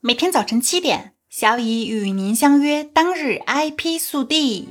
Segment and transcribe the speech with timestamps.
[0.00, 2.84] 每天早晨七点，小乙与您相约。
[2.84, 4.68] 当日 IP 速递，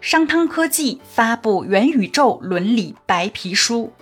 [0.00, 3.92] 商汤科技发布元宇宙伦理白皮书。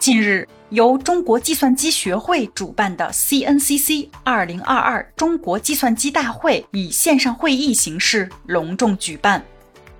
[0.00, 9.44] 近日，由中国计算机学会主办的 CNCC 二零二二中国计算机大会以线上会议形式隆重举办。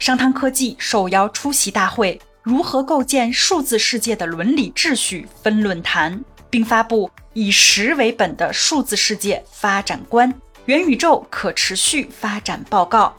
[0.01, 7.09] 商汤科技受邀出席大会“如何构建数字世界的伦理秩序”分论坛，并发布。
[7.35, 10.33] 以实为本的数字世界发展观
[10.67, 13.15] 元宇宙可持续发展报告。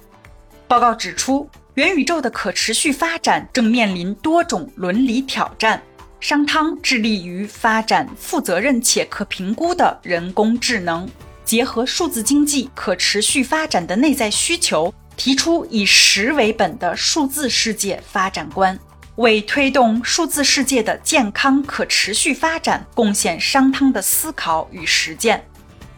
[0.67, 5.81] 报告指出，元宇宙的可持续发展正面临多种伦理挑战。
[6.21, 11.07] 商汤致力于发展负责任且可评估的人工智能，
[11.43, 18.79] 结合数字经济可持续发展的内在需求，提出以实为本的数字世界发展观。
[19.15, 25.41] 为推动数字世界的健康可持续发展贡献商汤的思考与实践。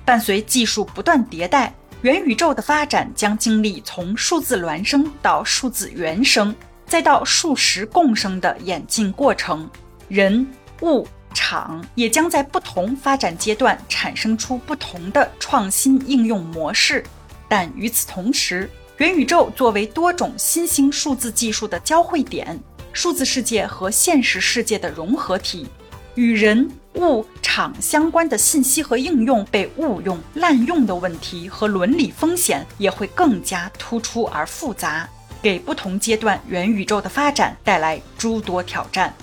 [0.05, 9.67] 伴随技术不断迭代，元宇宙的发展将经历从数字孪生到数字原生，再到数实共生的演进过程。
[10.07, 10.47] 人、
[10.81, 17.03] 物、场也将在不同发展阶段产生出不同的创新应用模式。
[17.49, 22.57] 但与此同时，元宇宙作为多种新兴数字技术的交汇点。
[22.97, 25.67] 数字世界和现实世界的融合体，
[26.15, 35.07] 与人物场相关的信息和应用被误用、滥用的问题和伦理风险也会更加突出而复杂，
[35.43, 39.13] 给不同阶段元宇宙的发展带来诸多挑战。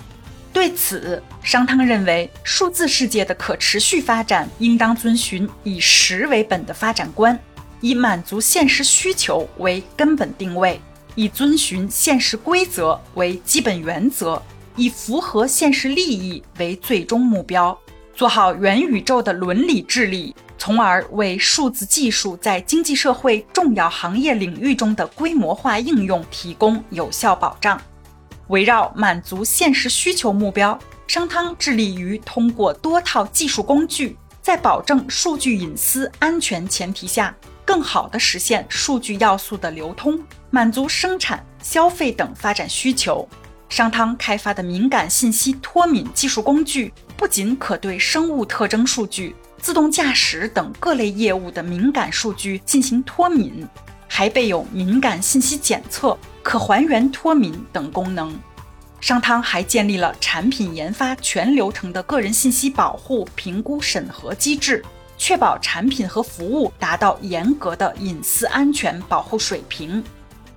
[0.53, 7.37] 对此，商汤认为，数字世界的可持续发展应当遵循以实为本的发展观，
[7.81, 10.79] 以满足现实需求为根本定位。
[11.15, 14.41] 以遵循现实规则为基本原则，
[14.75, 17.77] 以符合现实利益为最终目标，
[18.13, 27.81] 做好元宇宙的伦理治理，从而为数字技术在经济社会重要行业领域中的规模化应用提供有效保障。
[28.49, 30.77] 围绕满足现实需求目标，
[31.07, 37.35] 商汤致力于通过多套技术工具，在保证数据隐私安全前提下。
[37.65, 40.17] 更好地实现数据要素的流通，
[40.51, 43.27] 满足生产、消费等发展需求。
[43.67, 53.67] 商汤开发的敏感信息脱敏技术工具，不仅可对生物特征数据、自动驾驶等各类业务的敏感数据进行脱敏，
[54.07, 58.39] 还备有敏感信息检测、可还原脱敏等功能。
[59.01, 64.83] 商汤还建立了产品研发全流程的个人信息保护评估审核机制。
[65.17, 70.03] 确保产品和服务达到严格的隐私安全保护水平。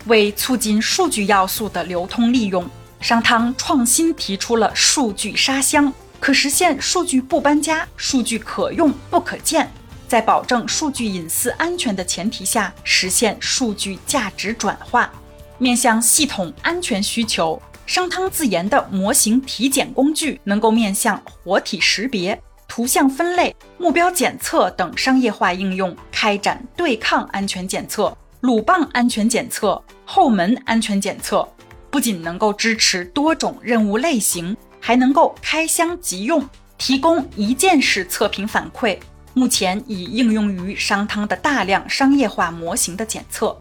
[0.06, 2.68] 为促进数据要素的流通利用，
[3.00, 9.70] 商汤创新提出了数据沙箱，可实现数据不搬家、数据可用不可见，
[10.06, 15.10] 在保证数据隐私安全的前提下，实现数据价值转化。
[15.58, 22.40] 面向系统安全需求，商汤自研的模型体检工具能够面向活体识别。
[22.68, 31.48] 图像分类、目标检测等商业化应用开展对抗安全检测、鲁棒安全检测、后门安全检测，
[31.90, 36.46] 不仅能够支持多种任务类型，还能够开箱即用，
[36.76, 38.96] 提供一键式测评反馈。
[39.34, 43.56] 目前已应用于商汤的大量商业化模型的检测。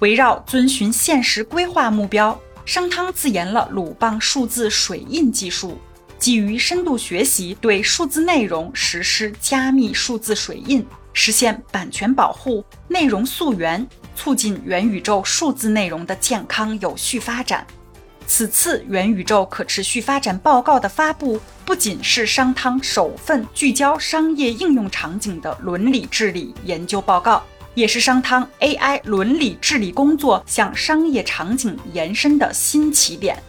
[0.00, 5.78] 围绕遵循现实规划目标，商汤自研了鲁棒数字水印技术。
[6.20, 17.66] 基于深度学习，对数字内容实施加密数字水印，实现版权保护、内容溯源，促进元宇宙数字内容的健康有序发展。
[18.26, 27.42] 此次元宇宙可持续发展报告的发布，不仅是商汤首份聚焦商业应用场景的伦理治理研究报告，
[27.74, 33.42] 也是商汤 AI 伦理治理工作向商业场景延伸的新起点。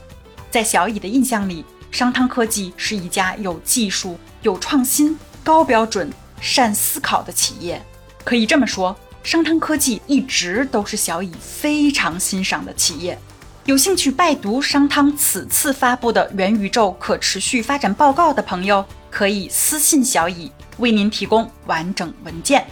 [0.50, 1.66] 在小乙的印象里。
[1.92, 6.10] 商汤科技是一家有技术、有创新、高标准、
[6.40, 7.82] 善思考的企业。
[8.24, 13.20] 可以这么说，商汤科技一直都是小乙非常欣赏的企业。
[13.66, 22.66] 有兴趣拜读商汤此次发布的元宇宙可持续发展报告的朋友，可以私信小乙，为您提供完整文件。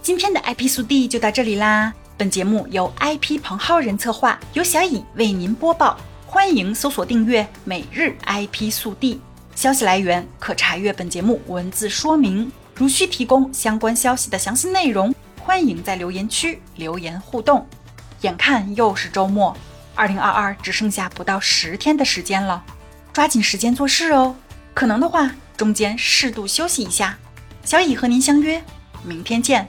[0.00, 1.92] 今天的 IP 速递就到这里啦。
[2.16, 5.98] 本节目由 IP 彭浩人策划，由小乙为您播报。
[6.32, 9.20] 欢迎搜索订阅每日 IP 速递，
[9.56, 12.52] 消息来源可查阅本节目文字说明。
[12.76, 17.66] 如需提供相关消息的详细内容，欢迎在留言区留言互动。
[18.20, 19.56] 眼看又是周末，
[19.96, 22.64] 二零二二只剩下不到十天的时间了，
[23.12, 24.36] 抓紧时间做事哦。
[24.72, 27.18] 可能的话，中间适度休息一下。
[27.64, 28.62] 小乙和您相约，
[29.02, 29.68] 明天见。